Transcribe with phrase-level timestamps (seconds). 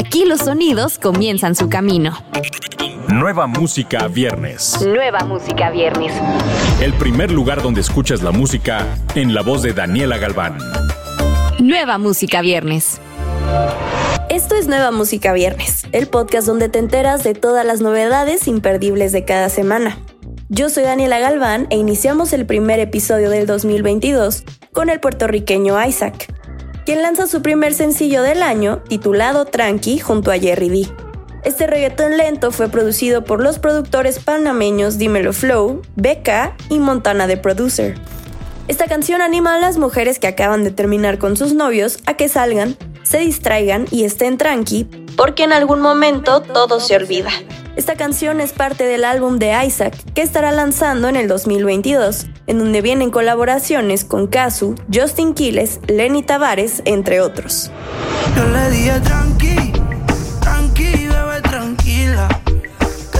[0.00, 2.16] Aquí los sonidos comienzan su camino.
[3.08, 4.80] Nueva música viernes.
[4.80, 6.14] Nueva música viernes.
[6.80, 10.56] El primer lugar donde escuchas la música en la voz de Daniela Galván.
[11.58, 12.98] Nueva música viernes.
[14.30, 19.12] Esto es Nueva Música Viernes, el podcast donde te enteras de todas las novedades imperdibles
[19.12, 19.98] de cada semana.
[20.48, 26.32] Yo soy Daniela Galván e iniciamos el primer episodio del 2022 con el puertorriqueño Isaac,
[26.84, 30.88] quien lanza su primer sencillo del año titulado Tranqui junto a Jerry D.
[31.44, 37.36] Este reggaetón lento fue producido por los productores panameños Dimelo Flow, BK y Montana the
[37.36, 37.94] Producer.
[38.68, 42.28] Esta canción anima a las mujeres que acaban de terminar con sus novios a que
[42.28, 44.84] salgan se distraigan y estén tranqui,
[45.16, 47.30] porque en algún momento todo se olvida.
[47.76, 52.58] Esta canción es parte del álbum de Isaac, que estará lanzando en el 2022, en
[52.58, 57.70] donde vienen colaboraciones con Kazu, Justin Quiles, Lenny Tavares, entre otros.
[61.42, 62.28] tranquila,
[63.12, 63.18] que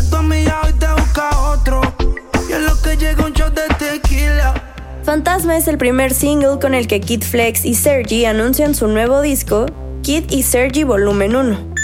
[1.39, 1.81] otro,
[2.49, 4.55] lo que llega un de tequila.
[5.05, 9.21] Fantasma es el primer single con el que Kid Flex y Sergi anuncian su nuevo
[9.21, 9.67] disco,
[10.03, 11.80] Kid y Sergi Volumen 1.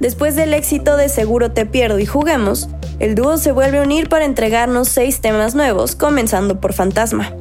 [0.00, 4.08] Después del éxito de Seguro Te Pierdo y Juguemos, el dúo se vuelve a unir
[4.08, 7.32] para entregarnos seis temas nuevos, comenzando por Fantasma.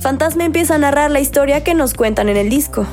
[0.00, 2.86] Fantasma empieza a narrar la historia que nos cuentan en el disco.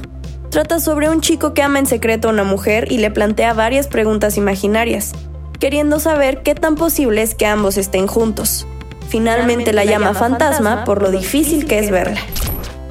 [0.49, 3.87] Trata sobre un chico que ama en secreto a una mujer y le plantea varias
[3.87, 5.13] preguntas imaginarias,
[5.59, 8.65] queriendo saber qué tan posible es que ambos estén juntos.
[9.09, 12.21] Finalmente la llama fantasma por lo difícil que es verla.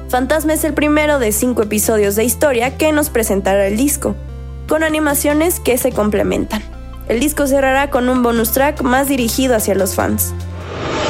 [0.09, 4.15] Fantasma es el primero de cinco episodios de historia que nos presentará el disco,
[4.69, 6.63] con animaciones que se complementan.
[7.09, 10.33] El disco cerrará con un bonus track más dirigido hacia los fans.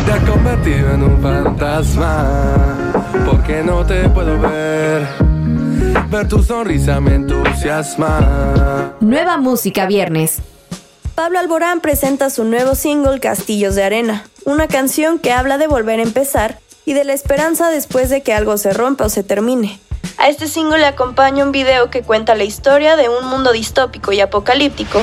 [0.05, 5.05] Te has convertido en un fantasma, porque no te puedo ver.
[6.09, 8.95] Ver tu sonrisa me entusiasma.
[9.01, 10.39] Nueva música viernes.
[11.13, 15.99] Pablo Alborán presenta su nuevo single Castillos de Arena, una canción que habla de volver
[15.99, 19.79] a empezar y de la esperanza después de que algo se rompa o se termine.
[20.19, 24.11] A este single le acompaña un video que cuenta la historia de un mundo distópico
[24.11, 25.01] y apocalíptico,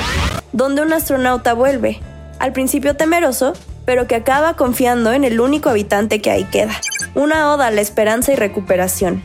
[0.53, 2.03] donde un astronauta vuelve,
[2.38, 3.54] al principio temeroso,
[3.87, 6.78] pero que acaba confiando en el único habitante que ahí queda.
[7.15, 9.22] Una oda a la esperanza y recuperación.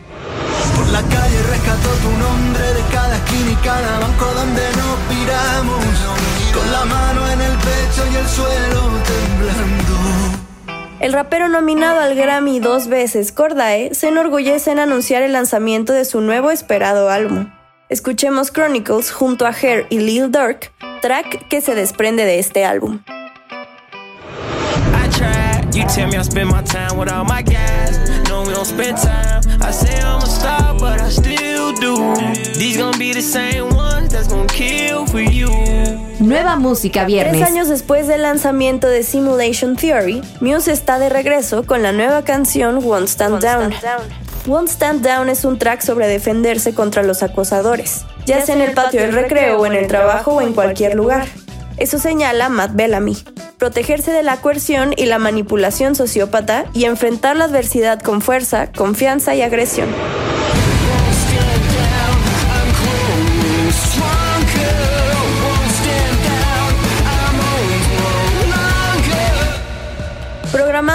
[0.78, 5.86] Por la calle rescató tu nombre de cada esquina banco donde nos piramos,
[6.54, 8.81] con la mano en el pecho y el suelo.
[11.02, 16.06] El rapero nominado al Grammy dos veces, Cordae, se enorgullece en anunciar el lanzamiento de
[16.06, 17.52] su nuevo esperado álbum.
[17.90, 23.00] Escuchemos Chronicles junto a Hair y Lil Durk, track que se desprende de este álbum.
[36.20, 37.38] Nueva música viernes.
[37.38, 42.24] Tres años después del lanzamiento de Simulation Theory, Muse está de regreso con la nueva
[42.24, 43.74] canción Won't Stand Down.
[44.46, 48.74] Won't Stand Down es un track sobre defenderse contra los acosadores, ya sea en el
[48.76, 51.26] patio del recreo o en el trabajo o en cualquier lugar.
[51.78, 53.18] Eso señala Matt Bellamy.
[53.58, 59.34] Protegerse de la coerción y la manipulación sociópata y enfrentar la adversidad con fuerza, confianza
[59.34, 59.90] y agresión.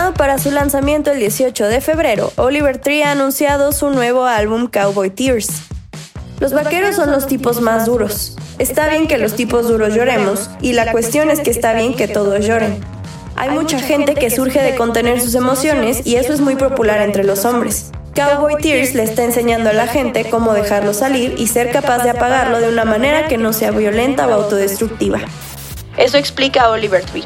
[0.06, 4.68] Programado para su lanzamiento el 18 de febrero, Oliver Tree ha anunciado su nuevo álbum
[4.68, 5.62] Cowboy Tears.
[6.38, 8.36] Los vaqueros son los tipos más duros.
[8.60, 12.06] Está bien que los tipos duros lloremos, y la cuestión es que está bien que
[12.06, 12.78] todos lloren.
[13.34, 17.24] Hay mucha gente que surge de contener sus emociones y eso es muy popular entre
[17.24, 17.90] los hombres.
[18.14, 22.10] Cowboy Tears le está enseñando a la gente cómo dejarlo salir y ser capaz de
[22.10, 25.18] apagarlo de una manera que no sea violenta o autodestructiva.
[25.96, 27.24] Eso explica Oliver Tree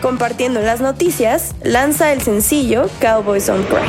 [0.00, 3.88] compartiendo las noticias, lanza el sencillo Cowboys on Cry.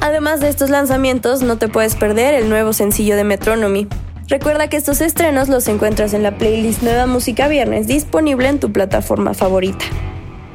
[0.00, 3.86] Además de estos lanzamientos, no te puedes perder el nuevo sencillo de Metronomy.
[4.28, 8.72] Recuerda que estos estrenos los encuentras en la playlist Nueva Música Viernes disponible en tu
[8.72, 9.84] plataforma favorita.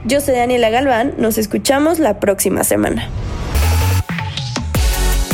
[0.08, 3.10] Yo soy Daniela Galván, nos escuchamos la próxima semana.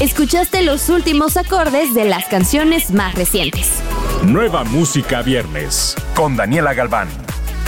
[0.01, 3.69] Escuchaste los últimos acordes de las canciones más recientes.
[4.25, 7.07] Nueva música viernes con Daniela Galván.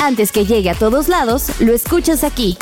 [0.02, 2.57] Antes que llegue a todos lados, lo escuchas aquí.